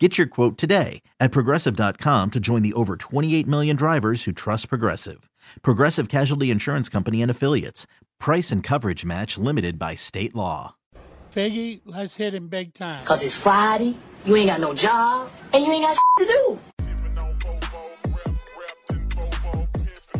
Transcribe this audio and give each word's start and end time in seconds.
Get 0.00 0.16
your 0.16 0.28
quote 0.28 0.56
today 0.56 1.02
at 1.18 1.32
progressive.com 1.32 2.30
to 2.30 2.38
join 2.38 2.62
the 2.62 2.72
over 2.74 2.96
28 2.96 3.48
million 3.48 3.74
drivers 3.74 4.22
who 4.24 4.32
trust 4.32 4.68
Progressive. 4.68 5.28
Progressive 5.62 6.08
Casualty 6.08 6.52
Insurance 6.52 6.88
Company 6.88 7.20
and 7.20 7.30
Affiliates. 7.30 7.88
Price 8.20 8.52
and 8.52 8.62
coverage 8.62 9.04
match 9.04 9.36
limited 9.38 9.76
by 9.76 9.96
state 9.96 10.36
law. 10.36 10.76
Figgy, 11.34 11.80
let's 11.84 12.14
hit 12.14 12.32
him 12.32 12.46
big 12.46 12.74
time. 12.74 13.04
Cause 13.04 13.24
it's 13.24 13.34
Friday, 13.34 13.96
you 14.24 14.36
ain't 14.36 14.48
got 14.48 14.60
no 14.60 14.72
job, 14.72 15.30
and 15.52 15.64
you 15.64 15.72
ain't 15.72 15.84
got 15.84 15.96
shit 16.18 16.28
to 16.28 16.32
do. 16.32 16.58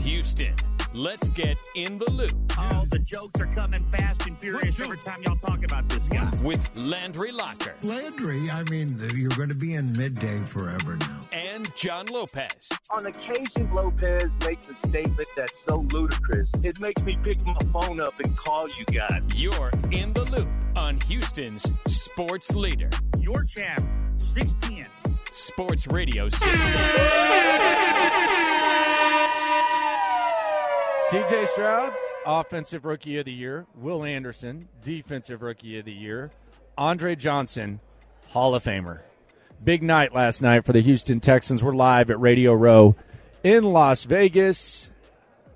Houston, 0.00 0.54
let's 0.98 1.28
get 1.28 1.56
in 1.76 1.96
the 1.98 2.10
loop. 2.10 2.34
Oh, 2.58 2.84
the 2.90 2.98
jokes 2.98 3.40
are 3.40 3.46
coming 3.54 3.82
fast 3.90 4.26
and 4.26 4.36
furious 4.38 4.80
every 4.80 4.98
time 4.98 5.22
y'all 5.22 5.36
talk 5.36 5.64
about 5.64 5.88
this 5.88 6.08
guy. 6.08 6.30
With 6.42 6.76
Landry 6.76 7.30
Locker. 7.30 7.74
Landry, 7.82 8.50
I 8.50 8.64
mean, 8.64 8.98
you're 9.14 9.30
going 9.30 9.48
to 9.48 9.56
be 9.56 9.74
in 9.74 9.96
midday 9.96 10.36
forever 10.38 10.96
now. 10.96 11.20
And 11.32 11.74
John 11.76 12.06
Lopez. 12.06 12.68
On 12.90 13.06
occasion, 13.06 13.72
Lopez 13.72 14.24
makes 14.44 14.62
a 14.68 14.88
statement 14.88 15.28
that's 15.36 15.52
so 15.68 15.86
ludicrous, 15.92 16.48
it 16.64 16.80
makes 16.80 17.00
me 17.02 17.16
pick 17.22 17.46
my 17.46 17.58
phone 17.72 18.00
up 18.00 18.18
and 18.18 18.36
call 18.36 18.66
you 18.70 18.84
guys. 18.86 19.22
You're 19.36 19.70
in 19.92 20.12
the 20.12 20.24
loop 20.32 20.48
on 20.76 21.00
Houston's 21.02 21.64
sports 21.86 22.54
leader. 22.56 22.90
Your 23.18 23.44
champ, 23.44 23.86
610. 24.34 24.86
Sports 25.32 25.86
Radio 25.86 26.28
CJ 31.10 31.46
Stroud, 31.46 31.94
Offensive 32.26 32.84
Rookie 32.84 33.16
of 33.16 33.24
the 33.24 33.32
Year. 33.32 33.64
Will 33.74 34.04
Anderson, 34.04 34.68
Defensive 34.84 35.40
Rookie 35.40 35.78
of 35.78 35.86
the 35.86 35.92
Year. 35.92 36.30
Andre 36.76 37.16
Johnson, 37.16 37.80
Hall 38.26 38.54
of 38.54 38.62
Famer. 38.62 39.00
Big 39.64 39.82
night 39.82 40.12
last 40.12 40.42
night 40.42 40.66
for 40.66 40.74
the 40.74 40.82
Houston 40.82 41.18
Texans. 41.20 41.64
We're 41.64 41.72
live 41.72 42.10
at 42.10 42.20
Radio 42.20 42.52
Row 42.52 42.94
in 43.42 43.64
Las 43.64 44.04
Vegas, 44.04 44.90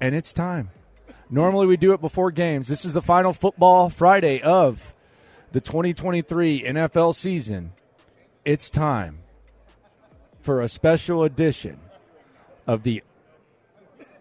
and 0.00 0.14
it's 0.14 0.32
time. 0.32 0.70
Normally 1.28 1.66
we 1.66 1.76
do 1.76 1.92
it 1.92 2.00
before 2.00 2.30
games. 2.30 2.68
This 2.68 2.86
is 2.86 2.94
the 2.94 3.02
final 3.02 3.34
football 3.34 3.90
Friday 3.90 4.40
of 4.40 4.94
the 5.52 5.60
2023 5.60 6.62
NFL 6.62 7.14
season. 7.14 7.74
It's 8.46 8.70
time 8.70 9.18
for 10.40 10.62
a 10.62 10.68
special 10.68 11.24
edition 11.24 11.78
of 12.66 12.84
the 12.84 13.02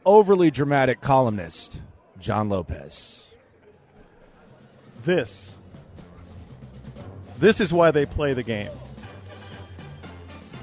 overly 0.06 0.52
dramatic 0.52 1.02
columnist, 1.02 1.82
John 2.20 2.50
Lopez. 2.50 3.32
This. 5.04 5.58
This 7.38 7.60
is 7.60 7.74
why 7.74 7.92
they 7.92 8.06
play 8.06 8.34
the 8.34 8.44
game. 8.44 8.72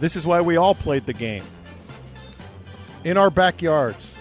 This 0.00 0.14
is 0.14 0.24
why 0.24 0.40
we 0.40 0.56
all 0.56 0.74
played 0.74 1.06
the 1.06 1.12
game. 1.12 1.44
In 3.04 3.16
our 3.16 3.30
backyards, 3.30 4.14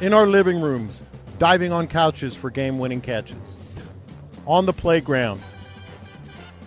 in 0.00 0.12
our 0.12 0.26
living 0.26 0.60
rooms, 0.60 1.02
diving 1.38 1.72
on 1.72 1.88
couches 1.88 2.34
for 2.34 2.50
game 2.50 2.78
winning 2.78 3.00
catches, 3.00 3.36
on 4.46 4.66
the 4.66 4.72
playground, 4.72 5.42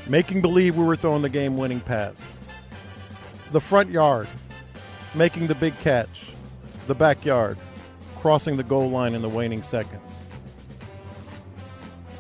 making 0.07 0.41
believe 0.41 0.75
we 0.75 0.83
were 0.83 0.95
throwing 0.95 1.21
the 1.21 1.29
game 1.29 1.57
winning 1.57 1.79
pass, 1.79 2.21
the 3.51 3.61
front 3.61 3.89
yard, 3.89 4.27
making 5.15 5.47
the 5.47 5.55
big 5.55 5.77
catch, 5.79 6.18
the 6.89 6.95
backyard, 6.95 7.55
crossing 8.17 8.57
the 8.57 8.63
goal 8.63 8.89
line 8.89 9.13
in 9.13 9.21
the 9.21 9.29
waning 9.29 9.61
seconds. 9.61 10.23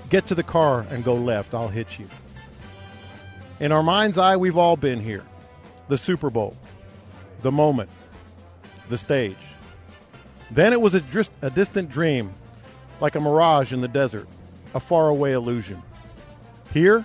Get 0.09 0.27
to 0.27 0.35
the 0.35 0.43
car 0.43 0.85
and 0.91 1.03
go 1.03 1.15
left, 1.15 1.55
I'll 1.55 1.67
hit 1.67 1.97
you. 1.97 2.07
In 3.59 3.71
our 3.71 3.81
mind's 3.81 4.19
eye, 4.19 4.37
we've 4.37 4.57
all 4.57 4.77
been 4.77 5.01
here 5.01 5.25
the 5.87 5.97
Super 5.97 6.29
Bowl, 6.29 6.55
the 7.41 7.51
moment, 7.51 7.89
the 8.89 8.97
stage. 8.97 9.35
Then 10.51 10.71
it 10.71 10.79
was 10.79 10.93
a, 10.93 11.03
a 11.41 11.49
distant 11.49 11.89
dream, 11.89 12.31
like 13.01 13.15
a 13.15 13.19
mirage 13.19 13.73
in 13.73 13.81
the 13.81 13.87
desert, 13.87 14.27
a 14.75 14.79
faraway 14.79 15.31
illusion. 15.31 15.81
Here, 16.73 17.03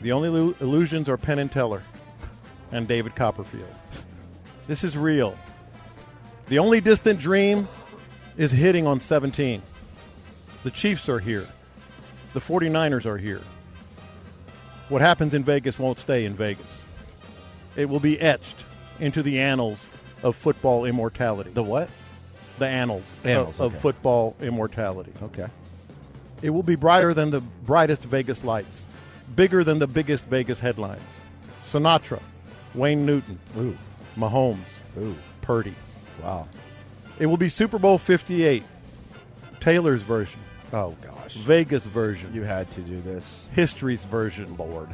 the 0.00 0.10
only 0.10 0.28
lu- 0.28 0.56
illusions 0.60 1.08
are 1.08 1.16
Penn 1.16 1.38
and 1.38 1.52
Teller 1.52 1.84
and 2.72 2.88
David 2.88 3.14
Copperfield. 3.14 3.64
This 4.68 4.84
is 4.84 4.96
real. 4.96 5.36
The 6.52 6.58
only 6.58 6.82
distant 6.82 7.18
dream 7.18 7.66
is 8.36 8.52
hitting 8.52 8.86
on 8.86 9.00
17. 9.00 9.62
The 10.64 10.70
Chiefs 10.70 11.08
are 11.08 11.18
here. 11.18 11.46
The 12.34 12.40
49ers 12.40 13.06
are 13.06 13.16
here. 13.16 13.40
What 14.90 15.00
happens 15.00 15.32
in 15.32 15.44
Vegas 15.44 15.78
won't 15.78 15.98
stay 15.98 16.26
in 16.26 16.34
Vegas. 16.34 16.82
It 17.74 17.88
will 17.88 18.00
be 18.00 18.20
etched 18.20 18.66
into 19.00 19.22
the 19.22 19.40
annals 19.40 19.88
of 20.22 20.36
football 20.36 20.84
immortality. 20.84 21.52
The 21.54 21.62
what? 21.62 21.88
The 22.58 22.66
annals, 22.66 23.16
Annals, 23.24 23.58
of, 23.58 23.72
of 23.72 23.80
football 23.80 24.36
immortality. 24.42 25.14
Okay. 25.22 25.48
It 26.42 26.50
will 26.50 26.62
be 26.62 26.76
brighter 26.76 27.14
than 27.14 27.30
the 27.30 27.40
brightest 27.40 28.04
Vegas 28.04 28.44
lights, 28.44 28.86
bigger 29.34 29.64
than 29.64 29.78
the 29.78 29.86
biggest 29.86 30.26
Vegas 30.26 30.60
headlines. 30.60 31.18
Sinatra, 31.62 32.20
Wayne 32.74 33.06
Newton, 33.06 33.38
Ooh. 33.56 33.78
Mahomes, 34.18 34.58
Ooh. 34.98 35.16
Purdy. 35.40 35.74
Wow. 36.22 36.46
It 37.18 37.26
will 37.26 37.36
be 37.36 37.48
Super 37.48 37.78
Bowl 37.78 37.98
58, 37.98 38.62
Taylor's 39.60 40.02
version, 40.02 40.40
Oh, 40.72 40.96
gosh. 41.02 41.34
Vegas 41.34 41.84
version, 41.84 42.32
You 42.34 42.42
had 42.42 42.70
to 42.72 42.80
do 42.80 43.00
this. 43.00 43.46
history's 43.52 44.04
version, 44.04 44.56
Lord. 44.56 44.88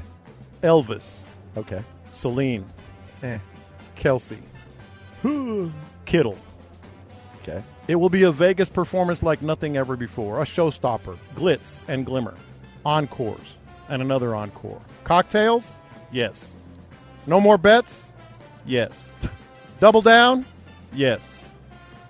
Elvis, 0.62 1.20
Okay. 1.56 1.82
Celine, 2.12 2.64
Eh. 3.22 3.38
Kelce, 3.96 4.36
Whoo. 5.22 5.72
Kittle. 6.04 6.36
Okay. 7.42 7.62
It 7.86 7.96
will 7.96 8.10
be 8.10 8.24
a 8.24 8.32
Vegas 8.32 8.68
performance 8.68 9.22
like 9.22 9.40
nothing 9.42 9.76
ever 9.76 9.96
before. 9.96 10.40
A 10.42 10.44
showstopper, 10.44 11.16
glitz 11.34 11.82
and 11.88 12.04
glimmer, 12.04 12.34
encores, 12.84 13.56
and 13.88 14.02
another 14.02 14.34
encore. 14.34 14.80
Cocktails? 15.04 15.76
Yes. 16.12 16.52
No 17.26 17.40
more 17.40 17.56
bets? 17.58 18.12
Yes. 18.66 19.10
Double 19.80 20.02
down? 20.02 20.44
Yes. 20.92 21.42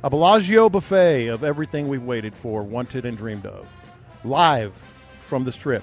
A 0.04 0.10
Bellagio 0.10 0.69
buffet 0.69 1.26
of 1.26 1.42
everything 1.42 1.88
we've 1.88 2.02
waited 2.02 2.34
for, 2.34 2.62
wanted, 2.62 3.04
and 3.04 3.16
dreamed 3.16 3.46
of. 3.46 3.69
Live 4.25 4.72
from 5.22 5.44
the 5.44 5.52
strip. 5.52 5.82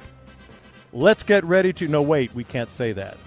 Let's 0.93 1.23
get 1.23 1.43
ready 1.43 1.73
to. 1.73 1.87
No, 1.87 2.01
wait, 2.01 2.33
we 2.33 2.43
can't 2.43 2.71
say 2.71 2.93
that. 2.93 3.17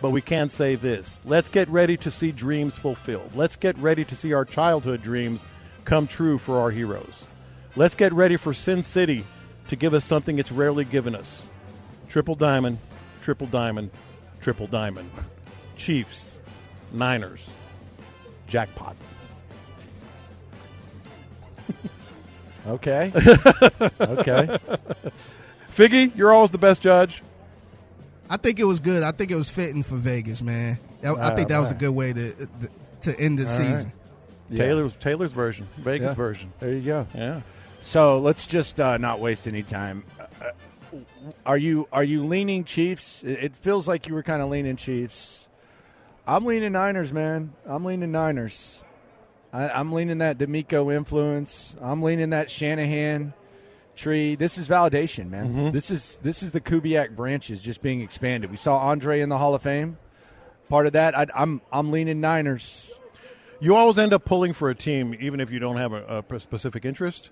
But 0.00 0.10
we 0.10 0.22
can 0.22 0.48
say 0.48 0.76
this. 0.76 1.22
Let's 1.24 1.48
get 1.48 1.68
ready 1.68 1.96
to 1.98 2.10
see 2.10 2.32
dreams 2.32 2.76
fulfilled. 2.76 3.32
Let's 3.34 3.56
get 3.56 3.76
ready 3.78 4.04
to 4.04 4.14
see 4.14 4.32
our 4.32 4.44
childhood 4.44 5.02
dreams 5.02 5.44
come 5.84 6.06
true 6.06 6.38
for 6.38 6.58
our 6.60 6.70
heroes. 6.70 7.24
Let's 7.76 7.94
get 7.94 8.12
ready 8.12 8.36
for 8.36 8.54
Sin 8.54 8.82
City 8.82 9.24
to 9.68 9.76
give 9.76 9.94
us 9.94 10.04
something 10.04 10.38
it's 10.38 10.52
rarely 10.52 10.84
given 10.84 11.14
us. 11.14 11.42
Triple 12.08 12.34
diamond, 12.34 12.78
triple 13.20 13.46
diamond, 13.46 13.90
triple 14.40 14.66
diamond. 14.66 15.10
Chiefs, 15.76 16.40
Niners, 16.92 17.48
jackpot. 18.48 18.96
Okay. 22.66 23.10
okay. 23.98 24.58
Figgy, 25.72 26.14
you're 26.14 26.32
always 26.34 26.50
the 26.50 26.58
best 26.58 26.82
judge. 26.82 27.22
I 28.28 28.36
think 28.36 28.58
it 28.58 28.64
was 28.64 28.80
good. 28.80 29.02
I 29.02 29.10
think 29.12 29.30
it 29.30 29.36
was 29.36 29.48
fitting 29.48 29.82
for 29.82 29.96
Vegas, 29.96 30.42
man. 30.42 30.78
I, 31.02 31.12
I 31.14 31.34
think 31.34 31.48
that 31.48 31.60
was 31.60 31.70
a 31.70 31.74
good 31.74 31.92
way 31.92 32.12
to 32.12 32.34
to 33.02 33.18
end 33.18 33.38
the 33.38 33.44
All 33.44 33.48
right. 33.48 33.56
season. 33.56 33.92
Yeah. 34.50 34.58
Taylor's 34.58 34.92
Taylor's 34.96 35.32
version, 35.32 35.66
Vegas 35.78 36.08
Yeah. 36.08 36.14
version. 36.14 36.52
There 36.60 36.72
you 36.74 36.82
go. 36.82 37.06
Yeah. 37.14 37.40
So 37.80 38.18
let's 38.18 38.46
just 38.46 38.78
uh, 38.80 38.98
not 38.98 39.18
waste 39.20 39.48
any 39.48 39.62
time. 39.62 40.04
Uh, 40.20 40.50
are 41.46 41.56
you 41.56 41.88
are 41.90 42.04
you 42.04 42.26
leaning 42.26 42.64
Chiefs? 42.64 43.22
It 43.22 43.44
it 43.44 43.56
feels 43.56 43.88
like 43.88 44.08
you 44.08 44.14
were 44.14 44.22
kind 44.22 44.42
of 44.42 44.50
leaning 44.50 44.76
Chiefs. 44.76 45.47
I'm 46.28 46.44
leaning 46.44 46.72
Niners, 46.72 47.12
man. 47.12 47.54
I'm 47.66 47.84
leaning 47.86 48.12
Niners. 48.12 48.84
I, 49.52 49.70
I'm 49.70 49.92
leaning 49.92 50.18
that 50.18 50.36
DeMeco 50.36 50.94
influence. 50.94 51.74
I'm 51.80 52.02
leaning 52.02 52.30
that 52.30 52.50
Shanahan 52.50 53.32
tree. 53.96 54.34
This 54.34 54.58
is 54.58 54.68
validation, 54.68 55.30
man. 55.30 55.54
Mhm. 55.54 55.72
This 55.72 55.90
is 55.90 56.18
this 56.22 56.42
is 56.42 56.50
the 56.50 56.60
Kubiak 56.60 57.16
branches 57.16 57.62
just 57.62 57.80
being 57.80 58.02
expanded. 58.02 58.50
We 58.50 58.58
saw 58.58 58.76
Andre 58.76 59.20
in 59.22 59.30
the 59.30 59.38
Hall 59.38 59.54
of 59.54 59.62
Fame. 59.62 59.96
Part 60.68 60.86
of 60.86 60.92
that, 60.92 61.16
I, 61.16 61.26
I'm 61.34 61.62
I'm 61.72 61.90
leaning 61.90 62.20
Niners. 62.20 62.92
You 63.58 63.74
always 63.74 63.98
end 63.98 64.12
up 64.12 64.24
pulling 64.26 64.52
for 64.52 64.68
a 64.68 64.74
team, 64.74 65.16
even 65.18 65.40
if 65.40 65.50
you 65.50 65.58
don't 65.58 65.78
have 65.78 65.92
a, 65.94 66.22
a 66.30 66.38
specific 66.40 66.84
interest. 66.84 67.30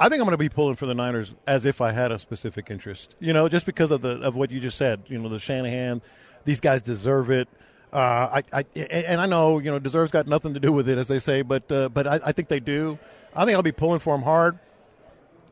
I 0.00 0.08
think 0.08 0.20
I'm 0.20 0.26
going 0.26 0.30
to 0.32 0.38
be 0.38 0.48
pulling 0.48 0.76
for 0.76 0.86
the 0.86 0.94
Niners 0.94 1.34
as 1.48 1.66
if 1.66 1.80
I 1.80 1.90
had 1.90 2.12
a 2.12 2.20
specific 2.20 2.70
interest. 2.70 3.16
You 3.18 3.32
know, 3.32 3.48
just 3.48 3.66
because 3.66 3.90
of 3.90 4.00
the 4.00 4.20
of 4.20 4.36
what 4.36 4.52
you 4.52 4.60
just 4.60 4.78
said. 4.78 5.02
You 5.08 5.18
know, 5.18 5.28
the 5.28 5.40
Shanahan, 5.40 6.02
these 6.44 6.60
guys 6.60 6.82
deserve 6.82 7.30
it. 7.32 7.48
Uh, 7.92 8.42
I, 8.42 8.42
I 8.52 8.64
and 8.76 9.20
I 9.20 9.26
know 9.26 9.58
you 9.58 9.70
know 9.70 9.78
deserves 9.78 10.10
got 10.10 10.26
nothing 10.26 10.54
to 10.54 10.60
do 10.60 10.72
with 10.72 10.88
it, 10.88 10.98
as 10.98 11.08
they 11.08 11.18
say, 11.18 11.42
but 11.42 11.70
uh, 11.72 11.88
but 11.88 12.06
I, 12.06 12.20
I 12.26 12.32
think 12.32 12.48
they 12.48 12.60
do. 12.60 12.98
I 13.34 13.44
think 13.44 13.56
I'll 13.56 13.62
be 13.62 13.72
pulling 13.72 13.98
for 13.98 14.14
them 14.14 14.24
hard. 14.24 14.58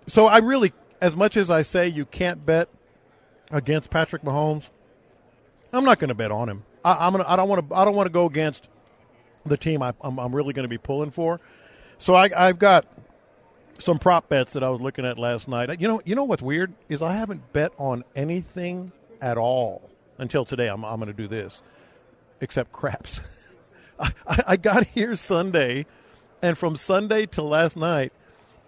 So 0.06 0.26
I 0.26 0.38
really, 0.38 0.72
as 1.00 1.16
much 1.16 1.36
as 1.36 1.50
I 1.50 1.62
say 1.62 1.88
you 1.88 2.04
can't 2.04 2.44
bet 2.44 2.68
against 3.50 3.90
Patrick 3.90 4.22
Mahomes, 4.22 4.70
I'm 5.72 5.84
not 5.84 5.98
going 5.98 6.08
to 6.08 6.14
bet 6.14 6.30
on 6.30 6.48
him. 6.48 6.64
I, 6.84 7.06
I'm 7.06 7.12
gonna. 7.12 7.24
I 7.26 7.36
don't 7.36 7.48
want 7.48 7.68
to. 7.68 7.74
I 7.74 7.84
don't 7.84 7.96
want 7.96 8.06
to 8.06 8.12
go 8.12 8.26
against 8.26 8.68
the 9.48 9.56
team 9.56 9.82
I, 9.82 9.92
I'm, 10.00 10.18
I'm 10.18 10.34
really 10.34 10.52
going 10.52 10.64
to 10.64 10.68
be 10.68 10.78
pulling 10.78 11.10
for. 11.10 11.40
So 11.98 12.14
I, 12.14 12.30
I've 12.36 12.58
got 12.58 12.86
some 13.78 13.98
prop 13.98 14.28
bets 14.28 14.52
that 14.54 14.62
I 14.62 14.70
was 14.70 14.80
looking 14.80 15.04
at 15.04 15.18
last 15.18 15.48
night. 15.48 15.80
You 15.80 15.88
know, 15.88 16.00
you 16.04 16.14
know 16.14 16.24
what's 16.24 16.42
weird 16.42 16.72
is 16.88 17.02
I 17.02 17.14
haven't 17.14 17.52
bet 17.52 17.72
on 17.78 18.04
anything 18.14 18.92
at 19.20 19.38
all 19.38 19.88
until 20.18 20.44
today. 20.44 20.68
I'm, 20.68 20.84
I'm 20.84 20.96
going 20.96 21.08
to 21.08 21.12
do 21.12 21.28
this, 21.28 21.62
except 22.40 22.72
craps. 22.72 23.20
I, 24.00 24.12
I- 24.46 24.56
got 24.56 24.84
here 24.86 25.16
Sunday, 25.16 25.86
and 26.42 26.56
from 26.56 26.76
Sunday 26.76 27.26
to 27.26 27.42
last 27.42 27.76
night, 27.76 28.12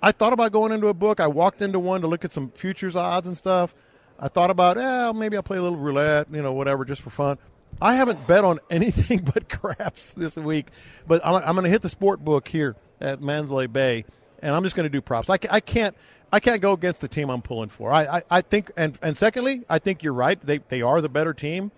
I 0.02 0.12
thought 0.12 0.32
about 0.32 0.52
going 0.52 0.72
into 0.72 0.88
a 0.88 0.94
book. 0.94 1.20
I 1.20 1.26
walked 1.26 1.60
into 1.60 1.78
one 1.78 2.00
to 2.02 2.06
look 2.06 2.24
at 2.24 2.32
some 2.32 2.50
futures 2.50 2.96
odds 2.96 3.26
and 3.26 3.36
stuff. 3.36 3.74
I 4.18 4.28
thought 4.28 4.50
about, 4.50 4.78
eh, 4.78 5.12
maybe 5.12 5.36
I'll 5.36 5.42
play 5.42 5.58
a 5.58 5.62
little 5.62 5.78
roulette, 5.78 6.28
you 6.32 6.42
know, 6.42 6.52
whatever, 6.52 6.84
just 6.84 7.02
for 7.02 7.10
fun. 7.10 7.38
I 7.80 7.94
haven't 7.94 8.26
bet 8.26 8.44
on 8.44 8.58
anything 8.70 9.20
but 9.22 9.48
craps 9.48 10.14
this 10.14 10.36
week, 10.36 10.68
but 11.06 11.20
I'm, 11.24 11.34
I'm 11.36 11.54
going 11.54 11.64
to 11.64 11.70
hit 11.70 11.82
the 11.82 11.88
sport 11.88 12.24
book 12.24 12.48
here 12.48 12.76
at 13.00 13.20
Mandalay 13.20 13.66
Bay, 13.66 14.04
and 14.40 14.54
I'm 14.54 14.62
just 14.64 14.74
going 14.76 14.84
to 14.84 14.90
do 14.90 15.00
props. 15.00 15.30
I, 15.30 15.38
I 15.50 15.60
can't. 15.60 15.96
I 16.30 16.40
can't 16.40 16.60
go 16.60 16.72
against 16.72 17.00
the 17.00 17.08
team 17.08 17.30
I'm 17.30 17.40
pulling 17.40 17.70
for. 17.70 17.90
I, 17.90 18.18
I, 18.18 18.22
I 18.30 18.40
think, 18.42 18.70
and, 18.76 18.98
and 19.00 19.16
secondly, 19.16 19.64
I 19.66 19.78
think 19.78 20.02
you're 20.02 20.12
right. 20.12 20.38
They, 20.38 20.58
they 20.58 20.82
are 20.82 21.00
the 21.00 21.08
better 21.08 21.32
team. 21.32 21.72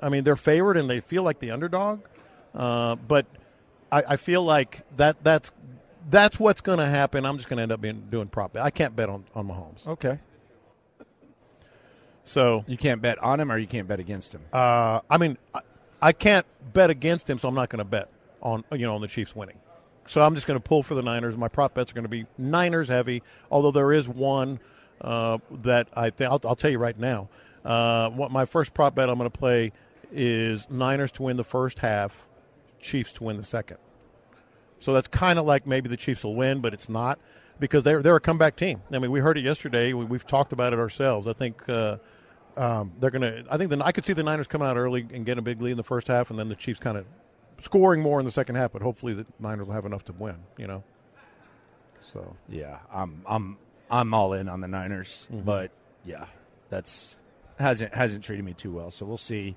I 0.00 0.08
mean, 0.08 0.24
they're 0.24 0.36
favored 0.36 0.76
and 0.76 0.88
they 0.88 1.00
feel 1.00 1.22
like 1.22 1.38
the 1.38 1.50
underdog. 1.50 2.00
Uh, 2.54 2.96
but 2.96 3.26
I, 3.90 4.02
I 4.08 4.16
feel 4.16 4.42
like 4.42 4.82
that 4.96 5.22
that's 5.22 5.52
that's 6.08 6.38
what's 6.38 6.60
going 6.60 6.78
to 6.78 6.86
happen. 6.86 7.26
I'm 7.26 7.36
just 7.36 7.48
going 7.48 7.56
to 7.58 7.62
end 7.62 7.72
up 7.72 7.80
being 7.80 8.06
doing 8.10 8.28
prop 8.28 8.52
bet. 8.52 8.62
I 8.62 8.70
can't 8.70 8.94
bet 8.94 9.08
on, 9.08 9.24
on 9.34 9.48
Mahomes. 9.48 9.86
Okay. 9.86 10.18
So 12.24 12.64
You 12.66 12.76
can't 12.76 13.00
bet 13.00 13.18
on 13.22 13.38
him, 13.38 13.52
or 13.52 13.58
you 13.58 13.68
can't 13.68 13.86
bet 13.86 14.00
against 14.00 14.34
him. 14.34 14.42
Uh, 14.52 15.00
I 15.08 15.16
mean, 15.16 15.38
I, 15.54 15.60
I 16.02 16.12
can't 16.12 16.44
bet 16.72 16.90
against 16.90 17.30
him, 17.30 17.38
so 17.38 17.48
I'm 17.48 17.54
not 17.54 17.68
going 17.68 17.78
to 17.78 17.84
bet 17.84 18.08
on 18.42 18.64
you 18.72 18.86
know 18.86 18.94
on 18.94 19.00
the 19.00 19.08
Chiefs 19.08 19.34
winning. 19.34 19.58
So 20.08 20.22
I'm 20.22 20.34
just 20.34 20.46
going 20.46 20.58
to 20.58 20.62
pull 20.62 20.82
for 20.82 20.94
the 20.94 21.02
Niners. 21.02 21.36
My 21.36 21.48
prop 21.48 21.74
bets 21.74 21.90
are 21.90 21.94
going 21.94 22.04
to 22.04 22.08
be 22.08 22.26
Niners 22.38 22.88
heavy, 22.88 23.22
although 23.50 23.72
there 23.72 23.92
is 23.92 24.08
one 24.08 24.60
uh, 25.00 25.38
that 25.62 25.88
I 25.94 26.10
think 26.10 26.30
I'll, 26.30 26.40
I'll 26.44 26.56
tell 26.56 26.70
you 26.70 26.78
right 26.78 26.98
now. 26.98 27.28
Uh, 27.64 28.10
what 28.10 28.30
my 28.30 28.44
first 28.44 28.72
prop 28.74 28.94
bet 28.94 29.08
I'm 29.08 29.18
going 29.18 29.30
to 29.30 29.36
play 29.38 29.72
is 30.12 30.68
Niners 30.70 31.12
to 31.12 31.22
win 31.22 31.36
the 31.36 31.44
first 31.44 31.78
half, 31.78 32.26
Chiefs 32.80 33.12
to 33.14 33.24
win 33.24 33.36
the 33.36 33.42
second. 33.44 33.78
So 34.78 34.92
that's 34.92 35.08
kind 35.08 35.38
of 35.38 35.46
like 35.46 35.66
maybe 35.66 35.88
the 35.88 35.96
Chiefs 35.96 36.24
will 36.24 36.34
win, 36.36 36.60
but 36.60 36.74
it's 36.74 36.88
not 36.88 37.18
because 37.58 37.84
they're 37.84 38.02
they're 38.02 38.16
a 38.16 38.20
comeback 38.20 38.56
team. 38.56 38.82
I 38.92 38.98
mean, 38.98 39.10
we 39.10 39.20
heard 39.20 39.38
it 39.38 39.44
yesterday. 39.44 39.92
We, 39.94 40.04
we've 40.04 40.26
talked 40.26 40.52
about 40.52 40.72
it 40.72 40.78
ourselves. 40.78 41.26
I 41.26 41.32
think 41.32 41.66
uh, 41.68 41.96
um, 42.56 42.92
they're 43.00 43.10
going 43.10 43.22
to. 43.22 43.44
I 43.50 43.56
think 43.56 43.70
the, 43.70 43.82
I 43.84 43.92
could 43.92 44.04
see 44.04 44.12
the 44.12 44.22
Niners 44.22 44.46
coming 44.46 44.68
out 44.68 44.76
early 44.76 45.06
and 45.12 45.24
getting 45.24 45.38
a 45.38 45.42
big 45.42 45.60
lead 45.62 45.70
in 45.72 45.76
the 45.78 45.82
first 45.82 46.08
half, 46.08 46.30
and 46.30 46.38
then 46.38 46.48
the 46.48 46.54
Chiefs 46.54 46.78
kind 46.78 46.98
of 46.98 47.06
scoring 47.60 48.02
more 48.02 48.18
in 48.20 48.26
the 48.26 48.30
second 48.32 48.56
half. 48.56 48.72
But 48.72 48.82
hopefully, 48.82 49.14
the 49.14 49.26
Niners 49.40 49.66
will 49.66 49.74
have 49.74 49.86
enough 49.86 50.04
to 50.06 50.12
win. 50.12 50.36
You 50.58 50.66
know. 50.66 50.84
So 52.12 52.36
Yeah, 52.48 52.78
I'm 52.92 53.22
I'm 53.26 53.58
I'm 53.90 54.14
all 54.14 54.32
in 54.34 54.48
on 54.48 54.60
the 54.60 54.68
Niners, 54.68 55.26
Mm-hmm. 55.32 55.44
but 55.44 55.70
yeah, 56.04 56.26
that's 56.70 57.16
hasn't 57.58 57.94
hasn't 57.94 58.24
treated 58.24 58.44
me 58.44 58.52
too 58.52 58.72
well. 58.72 58.90
So 58.90 59.06
we'll 59.06 59.16
see 59.18 59.56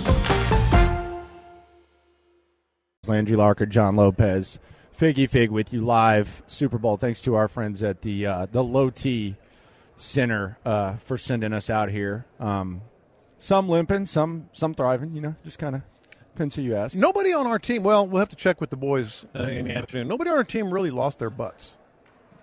Landry 3.07 3.35
Locker, 3.35 3.65
John 3.65 3.95
Lopez, 3.95 4.59
Figgy 4.95 5.27
Fig 5.27 5.49
with 5.49 5.73
you 5.73 5.81
live 5.81 6.43
Super 6.45 6.77
Bowl. 6.77 6.97
Thanks 6.97 7.19
to 7.23 7.33
our 7.33 7.47
friends 7.47 7.81
at 7.81 8.03
the 8.03 8.27
uh, 8.27 8.45
the 8.51 8.63
Low 8.63 8.91
T 8.91 9.37
Center 9.95 10.59
uh, 10.63 10.97
for 10.97 11.17
sending 11.17 11.51
us 11.51 11.71
out 11.71 11.89
here. 11.89 12.27
Um, 12.39 12.81
some 13.39 13.67
limping, 13.67 14.05
some 14.05 14.49
some 14.53 14.75
thriving. 14.75 15.15
You 15.15 15.21
know, 15.21 15.35
just 15.43 15.57
kind 15.57 15.73
of 15.77 15.81
depends 16.35 16.53
who 16.55 16.61
you 16.61 16.75
ask. 16.75 16.95
nobody 16.95 17.33
on 17.33 17.47
our 17.47 17.57
team. 17.57 17.81
Well, 17.81 18.05
we'll 18.05 18.19
have 18.19 18.29
to 18.29 18.35
check 18.35 18.61
with 18.61 18.69
the 18.69 18.77
boys 18.77 19.25
uh, 19.33 19.45
in 19.45 19.65
the 19.65 19.75
afternoon. 19.75 20.07
Nobody 20.07 20.29
on 20.29 20.37
our 20.37 20.43
team 20.43 20.71
really 20.71 20.91
lost 20.91 21.17
their 21.17 21.31
butts 21.31 21.73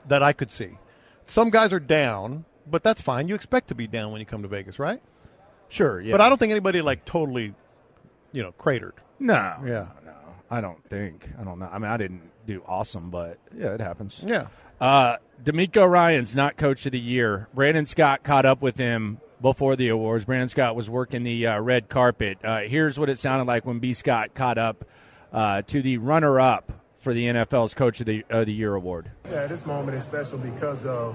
that 0.09 0.25
I 0.25 0.33
could 0.33 0.51
see. 0.51 0.71
Some 1.29 1.51
guys 1.51 1.73
are 1.73 1.79
down, 1.79 2.47
but 2.69 2.83
that's 2.83 3.01
fine. 3.01 3.29
You 3.29 3.37
expect 3.37 3.69
to 3.69 3.77
be 3.77 3.87
down 3.87 4.11
when 4.11 4.19
you 4.19 4.27
come 4.27 4.43
to 4.43 4.49
Vegas, 4.49 4.81
right? 4.81 5.01
Sure, 5.69 6.01
yeah. 6.01 6.11
But 6.11 6.21
I 6.21 6.29
don't 6.29 6.39
think 6.39 6.51
anybody 6.51 6.83
like 6.83 7.05
totally, 7.05 7.55
you 8.33 8.43
know, 8.43 8.51
cratered. 8.51 8.95
No, 9.21 9.55
Yeah. 9.65 9.87
I 10.51 10.61
don't 10.61 10.83
think. 10.89 11.29
I 11.39 11.45
don't 11.45 11.59
know. 11.59 11.69
I 11.71 11.79
mean, 11.79 11.91
I 11.91 11.97
didn't 11.97 12.23
do 12.47 12.63
awesome, 12.67 13.11
but 13.11 13.39
yeah, 13.57 13.75
it 13.75 13.81
happens. 13.81 14.23
Yeah. 14.27 14.49
Uh, 14.81 15.17
DeMeco 15.43 15.89
Ryans 15.89 16.35
not 16.35 16.57
coach 16.57 16.87
of 16.87 16.93
the 16.93 17.01
year. 17.01 17.49
Brandon 17.55 17.87
Scott 17.87 18.23
caught 18.23 18.47
up 18.47 18.63
with 18.63 18.77
him 18.77 19.21
before 19.41 19.77
the 19.77 19.89
awards. 19.89 20.25
Brandon 20.25 20.49
Scott 20.49 20.75
was 20.77 20.89
working 20.89 21.23
the 21.23 21.47
uh, 21.47 21.61
red 21.61 21.89
carpet. 21.89 22.39
Uh, 22.43 22.61
here's 22.61 22.99
what 22.99 23.11
it 23.11 23.19
sounded 23.19 23.47
like 23.47 23.67
when 23.67 23.79
B. 23.79 23.93
Scott 23.93 24.35
caught 24.35 24.59
up 24.59 24.85
uh, 25.33 25.63
to 25.63 25.83
the 25.83 25.99
runner 25.99 26.41
up 26.41 26.73
for 26.99 27.15
the 27.15 27.27
NFL's 27.27 27.75
Coach 27.75 28.01
of 28.01 28.07
the, 28.07 28.25
uh, 28.31 28.45
the 28.45 28.53
Year 28.53 28.75
award. 28.75 29.11
Yeah, 29.29 29.47
this 29.47 29.65
moment 29.65 29.97
is 29.97 30.05
special 30.05 30.39
because 30.39 30.85
of 30.85 31.15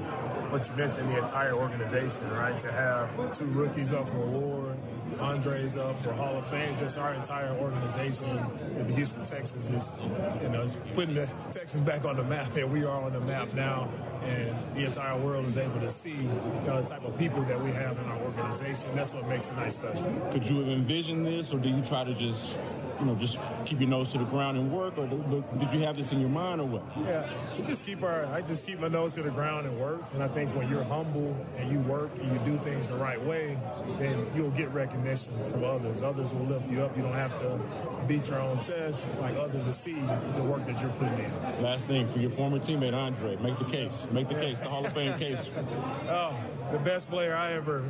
what 0.51 0.67
you 0.67 0.73
mentioned, 0.75 1.09
the 1.09 1.19
entire 1.19 1.53
organization, 1.53 2.27
right? 2.31 2.57
To 2.61 2.71
have 2.71 3.37
two 3.37 3.45
rookies 3.45 3.91
up 3.91 4.07
for 4.07 4.23
award, 4.23 4.77
Andre's 5.19 5.75
up 5.75 5.97
for 5.99 6.13
Hall 6.13 6.37
of 6.37 6.47
Fame, 6.47 6.75
just 6.77 6.97
our 6.97 7.13
entire 7.13 7.51
organization 7.57 8.29
with 8.75 8.87
the 8.87 8.95
Houston 8.95 9.23
Texans 9.23 9.69
is, 9.69 9.93
you 10.41 10.49
know, 10.49 10.61
is 10.61 10.77
putting 10.93 11.15
the 11.15 11.27
Texans 11.51 11.83
back 11.83 12.05
on 12.05 12.15
the 12.15 12.23
map, 12.23 12.55
and 12.55 12.71
we 12.71 12.83
are 12.83 13.03
on 13.03 13.11
the 13.11 13.19
map 13.21 13.53
now, 13.53 13.89
and 14.23 14.55
the 14.75 14.85
entire 14.85 15.19
world 15.19 15.45
is 15.45 15.57
able 15.57 15.79
to 15.81 15.91
see 15.91 16.11
you 16.11 16.27
know, 16.65 16.81
the 16.81 16.87
type 16.87 17.03
of 17.03 17.17
people 17.17 17.41
that 17.43 17.59
we 17.61 17.71
have 17.71 17.97
in 17.97 18.05
our 18.05 18.19
organization. 18.19 18.89
That's 18.95 19.13
what 19.13 19.27
makes 19.27 19.47
it 19.47 19.55
nice 19.57 19.73
special. 19.73 20.05
Could 20.31 20.45
you 20.45 20.59
have 20.59 20.69
envisioned 20.69 21.25
this, 21.25 21.53
or 21.53 21.59
do 21.59 21.69
you 21.69 21.81
try 21.81 22.03
to 22.05 22.13
just 22.13 22.55
you 22.99 23.05
know, 23.05 23.15
just 23.15 23.37
keep 23.65 23.79
your 23.79 23.89
nose 23.89 24.11
to 24.11 24.17
the 24.17 24.25
ground 24.25 24.57
and 24.57 24.71
work, 24.71 24.97
or 24.97 25.07
did 25.07 25.71
you 25.71 25.79
have 25.81 25.95
this 25.95 26.11
in 26.11 26.19
your 26.19 26.29
mind, 26.29 26.61
or 26.61 26.65
what? 26.65 26.83
Yeah, 27.05 27.31
we 27.57 27.65
just 27.65 27.85
keep 27.85 28.03
our. 28.03 28.25
I 28.27 28.41
just 28.41 28.65
keep 28.65 28.79
my 28.79 28.87
nose 28.87 29.15
to 29.15 29.23
the 29.23 29.31
ground 29.31 29.65
and 29.67 29.79
works. 29.79 30.11
And 30.11 30.23
I 30.23 30.27
think 30.27 30.55
when 30.55 30.69
you're 30.69 30.83
humble 30.83 31.35
and 31.57 31.71
you 31.71 31.79
work 31.79 32.11
and 32.19 32.31
you 32.31 32.39
do 32.39 32.57
things 32.63 32.89
the 32.89 32.95
right 32.95 33.21
way, 33.21 33.57
then 33.99 34.25
you'll 34.35 34.51
get 34.51 34.69
recognition 34.71 35.33
from 35.45 35.63
others. 35.63 36.01
Others 36.01 36.33
will 36.33 36.45
lift 36.45 36.69
you 36.69 36.83
up. 36.83 36.95
You 36.95 37.03
don't 37.03 37.13
have 37.13 37.37
to 37.41 37.59
beat 38.07 38.27
your 38.27 38.39
own 38.39 38.59
chest. 38.59 39.07
Like 39.19 39.35
others 39.37 39.65
will 39.65 39.73
see 39.73 39.99
the 40.35 40.43
work 40.43 40.65
that 40.65 40.81
you're 40.81 40.91
putting 40.91 41.19
in. 41.19 41.63
Last 41.63 41.87
thing 41.87 42.11
for 42.11 42.19
your 42.19 42.31
former 42.31 42.59
teammate 42.59 42.93
Andre, 42.93 43.37
make 43.37 43.57
the 43.59 43.65
case. 43.65 44.05
Make 44.11 44.29
the 44.29 44.35
case. 44.35 44.59
The 44.59 44.69
Hall 44.69 44.85
of 44.85 44.93
Fame 44.93 45.17
case. 45.17 45.49
Oh, 46.05 46.35
the 46.71 46.79
best 46.79 47.09
player 47.09 47.35
I 47.35 47.53
ever 47.53 47.89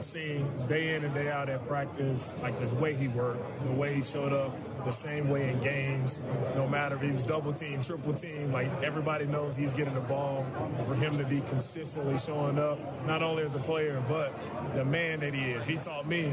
seen 0.00 0.46
day 0.68 0.94
in 0.94 1.04
and 1.04 1.14
day 1.14 1.28
out 1.28 1.48
at 1.48 1.66
practice. 1.66 2.34
Like 2.42 2.58
the 2.58 2.74
way 2.76 2.94
he 2.94 3.08
worked, 3.08 3.42
the 3.64 3.72
way 3.72 3.94
he 3.94 4.02
showed 4.02 4.32
up 4.32 4.56
the 4.84 4.90
same 4.90 5.09
way 5.18 5.50
in 5.50 5.60
games, 5.60 6.22
no 6.54 6.68
matter 6.68 6.94
if 6.94 7.02
he 7.02 7.10
was 7.10 7.24
double 7.24 7.52
team, 7.52 7.82
triple 7.82 8.14
team, 8.14 8.52
like 8.52 8.70
everybody 8.82 9.26
knows 9.26 9.54
he's 9.54 9.72
getting 9.72 9.94
the 9.94 10.00
ball. 10.00 10.46
For 10.86 10.94
him 10.94 11.18
to 11.18 11.24
be 11.24 11.40
consistently 11.42 12.18
showing 12.18 12.58
up, 12.58 12.78
not 13.06 13.22
only 13.22 13.42
as 13.42 13.54
a 13.54 13.58
player, 13.58 14.02
but 14.08 14.32
the 14.74 14.84
man 14.84 15.20
that 15.20 15.34
he 15.34 15.50
is. 15.50 15.66
He 15.66 15.76
taught 15.76 16.06
me 16.06 16.30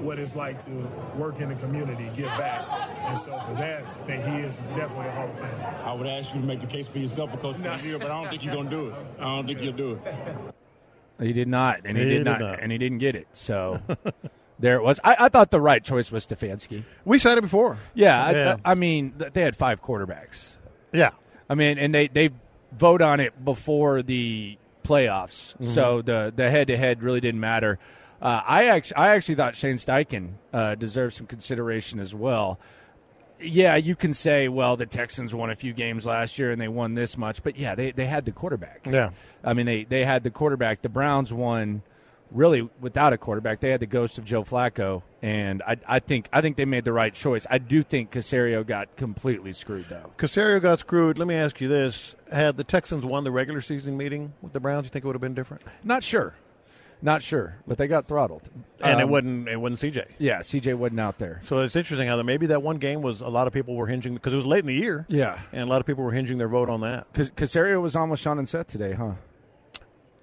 what 0.00 0.18
it's 0.18 0.34
like 0.34 0.58
to 0.64 0.70
work 1.16 1.40
in 1.40 1.48
the 1.48 1.54
community, 1.56 2.10
give 2.16 2.26
back. 2.28 2.64
And 3.04 3.18
so 3.18 3.38
for 3.40 3.52
that, 3.54 3.84
I 3.84 4.06
think 4.06 4.24
he 4.24 4.36
is 4.38 4.58
definitely 4.58 5.06
a 5.06 5.12
Hall 5.12 5.28
of 5.28 5.36
Famer. 5.36 5.84
I 5.84 5.92
would 5.92 6.06
ask 6.06 6.34
you 6.34 6.40
to 6.40 6.46
make 6.46 6.60
the 6.60 6.66
case 6.66 6.88
for 6.88 6.98
yourself 6.98 7.30
for 7.30 7.36
Coach 7.38 7.56
of 7.56 7.62
the 7.62 7.86
Year, 7.88 7.98
but 7.98 8.10
I 8.10 8.20
don't 8.22 8.30
think 8.30 8.44
you're 8.44 8.54
going 8.54 8.68
to 8.70 8.76
do 8.76 8.88
it. 8.88 8.94
I 9.20 9.24
don't 9.36 9.46
think 9.46 9.60
you'll 9.60 9.72
do 9.72 10.00
it. 10.04 10.14
He 11.20 11.32
did 11.32 11.48
not, 11.48 11.80
and 11.84 11.96
he, 11.96 12.02
He 12.04 12.08
did, 12.10 12.18
did 12.18 12.24
not, 12.24 12.40
not. 12.40 12.60
and 12.60 12.72
he 12.72 12.78
didn't 12.78 12.98
get 12.98 13.14
it. 13.14 13.28
So 13.32 13.80
there 14.58 14.76
it 14.76 14.82
was. 14.82 15.00
I, 15.04 15.16
I 15.18 15.28
thought 15.28 15.50
the 15.50 15.60
right 15.60 15.82
choice 15.84 16.10
was 16.12 16.26
Stefanski. 16.26 16.82
We 17.04 17.18
said 17.18 17.38
it 17.38 17.42
before. 17.42 17.76
Yeah, 17.94 18.30
Yeah. 18.30 18.56
I, 18.64 18.72
I 18.72 18.74
mean 18.74 19.14
they 19.32 19.42
had 19.42 19.56
five 19.56 19.80
quarterbacks. 19.82 20.52
Yeah. 20.92 21.10
I 21.48 21.54
mean, 21.54 21.78
and 21.78 21.94
they 21.94 22.08
they 22.08 22.30
vote 22.72 23.02
on 23.02 23.20
it 23.20 23.44
before 23.44 24.02
the 24.02 24.56
playoffs, 24.82 25.56
Mhm. 25.58 25.68
so 25.74 26.02
the 26.02 26.32
the 26.34 26.50
head 26.50 26.68
to 26.68 26.76
head 26.76 27.02
really 27.02 27.20
didn't 27.20 27.40
matter. 27.40 27.78
Uh, 28.22 28.40
I 28.46 28.66
actually 28.68 28.96
I 28.96 29.08
actually 29.16 29.34
thought 29.34 29.56
Shane 29.56 29.76
Steichen 29.76 30.34
uh, 30.52 30.74
deserved 30.76 31.14
some 31.14 31.26
consideration 31.26 31.98
as 32.00 32.14
well. 32.14 32.58
Yeah, 33.40 33.74
you 33.76 33.96
can 33.96 34.14
say, 34.14 34.48
well, 34.48 34.76
the 34.76 34.86
Texans 34.86 35.34
won 35.34 35.50
a 35.50 35.54
few 35.54 35.72
games 35.74 36.06
last 36.06 36.38
year 36.38 36.50
and 36.50 36.60
they 36.60 36.68
won 36.68 36.94
this 36.94 37.18
much, 37.18 37.42
but 37.42 37.56
yeah, 37.58 37.74
they, 37.74 37.90
they 37.90 38.06
had 38.06 38.24
the 38.24 38.30
quarterback. 38.32 38.86
Yeah. 38.90 39.10
I 39.42 39.52
mean, 39.52 39.66
they, 39.66 39.84
they 39.84 40.04
had 40.04 40.22
the 40.22 40.30
quarterback. 40.30 40.80
The 40.82 40.88
Browns 40.88 41.32
won 41.32 41.82
really 42.30 42.68
without 42.80 43.12
a 43.12 43.18
quarterback. 43.18 43.60
They 43.60 43.70
had 43.70 43.80
the 43.80 43.86
ghost 43.86 44.18
of 44.18 44.24
Joe 44.24 44.42
Flacco, 44.44 45.02
and 45.22 45.62
I, 45.62 45.76
I 45.86 45.98
think 46.00 46.28
I 46.32 46.40
think 46.40 46.56
they 46.56 46.64
made 46.64 46.84
the 46.84 46.92
right 46.92 47.12
choice. 47.14 47.46
I 47.50 47.58
do 47.58 47.82
think 47.82 48.10
Caserio 48.10 48.66
got 48.66 48.96
completely 48.96 49.52
screwed 49.52 49.84
though. 49.86 50.12
Caserio 50.18 50.60
got 50.60 50.80
screwed. 50.80 51.18
Let 51.18 51.28
me 51.28 51.34
ask 51.34 51.60
you 51.60 51.68
this: 51.68 52.16
Had 52.32 52.56
the 52.56 52.64
Texans 52.64 53.04
won 53.06 53.24
the 53.24 53.30
regular 53.32 53.60
season 53.60 53.96
meeting 53.96 54.32
with 54.42 54.52
the 54.52 54.60
Browns, 54.60 54.84
you 54.84 54.90
think 54.90 55.04
it 55.04 55.08
would 55.08 55.14
have 55.16 55.22
been 55.22 55.34
different? 55.34 55.62
Not 55.84 56.02
sure, 56.02 56.34
not 57.02 57.22
sure, 57.22 57.56
but 57.66 57.78
they 57.78 57.86
got 57.86 58.08
throttled, 58.08 58.48
And 58.80 59.00
it 59.00 59.04
Um, 59.04 59.10
wasn't. 59.10 59.48
It 59.48 59.60
wasn't 59.60 59.94
CJ. 59.94 60.06
Yeah, 60.18 60.38
CJ 60.40 60.74
wasn't 60.74 61.00
out 61.00 61.18
there. 61.18 61.40
So 61.44 61.58
it's 61.60 61.76
interesting 61.76 62.08
how 62.08 62.16
that 62.16 62.24
maybe 62.24 62.46
that 62.46 62.62
one 62.62 62.78
game 62.78 63.02
was 63.02 63.20
a 63.20 63.28
lot 63.28 63.46
of 63.46 63.52
people 63.52 63.74
were 63.76 63.86
hinging 63.86 64.14
because 64.14 64.32
it 64.32 64.36
was 64.36 64.46
late 64.46 64.60
in 64.60 64.66
the 64.66 64.74
year. 64.74 65.06
Yeah. 65.08 65.38
and 65.52 65.62
a 65.62 65.66
lot 65.66 65.80
of 65.80 65.86
people 65.86 66.02
were 66.04 66.12
hinging 66.12 66.38
their 66.38 66.48
vote 66.48 66.68
on 66.68 66.80
that. 66.80 67.12
Cas- 67.12 67.30
Caserio 67.30 67.80
was 67.82 67.94
on 67.94 68.10
with 68.10 68.20
Sean 68.20 68.38
and 68.38 68.48
Seth 68.48 68.66
today, 68.68 68.92
huh? 68.92 69.12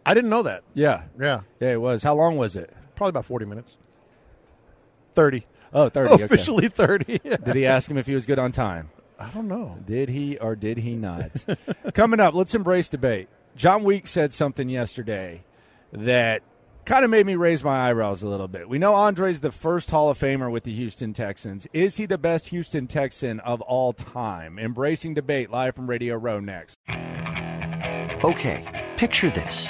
I 0.05 0.13
didn't 0.13 0.29
know 0.29 0.43
that. 0.43 0.63
Yeah, 0.74 1.03
Yeah, 1.20 1.41
yeah, 1.60 1.72
it 1.74 1.81
was. 1.81 2.03
How 2.03 2.15
long 2.15 2.38
was 2.38 2.55
it? 2.55 2.74
probably 2.96 3.10
about 3.12 3.25
forty 3.25 3.46
minutes. 3.46 3.75
Thirty. 5.13 5.46
Oh, 5.74 5.89
30. 5.89 6.13
okay. 6.13 6.24
Officially 6.24 6.67
thirty. 6.70 7.17
Did 7.24 7.55
he 7.55 7.65
ask 7.65 7.89
him 7.89 7.98
if 7.98 8.05
he 8.08 8.13
was 8.13 8.25
good 8.25 8.39
on 8.39 8.51
time? 8.51 8.89
I 9.20 9.29
don't 9.29 9.48
know. 9.48 9.77
Did 9.86 10.10
he 10.10 10.38
or 10.38 10.55
did 10.55 10.79
he 10.79 10.96
not? 10.96 11.31
Coming 11.93 12.20
up, 12.20 12.34
let's 12.34 12.53
embrace 12.55 12.89
debate. 12.89 13.29
John 13.55 13.84
Week 13.84 14.08
said 14.08 14.34
something 14.34 14.70
yesterday 14.70 15.43
that 15.91 16.41
kind 16.86 17.05
of 17.05 17.12
made 17.12 17.25
me 17.25 17.36
raise 17.36 17.63
my 17.63 17.89
eyebrows 17.89 18.24
a 18.24 18.27
little 18.27 18.48
bit. 18.48 18.67
We 18.67 18.79
know 18.79 18.96
Andre's 18.96 19.41
the 19.41 19.51
first 19.51 19.91
Hall 19.91 20.10
of 20.10 20.17
Famer 20.17 20.51
with 20.51 20.63
the 20.63 20.74
Houston 20.74 21.13
Texans. 21.13 21.67
Is 21.74 21.98
he 21.98 22.05
the 22.08 22.17
best 22.17 22.48
Houston 22.50 22.88
Texan 22.88 23.39
of 23.41 23.62
all 23.62 23.93
time? 23.93 24.58
Embracing 24.58 25.13
debate 25.13 25.51
live 25.51 25.75
from 25.75 25.88
Radio 25.88 26.15
Row 26.15 26.39
next. 26.39 26.79
Okay, 28.24 28.93
picture 28.98 29.29
this. 29.29 29.70